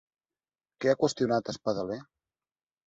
[0.85, 2.03] Què ha qüestionat Espadaler?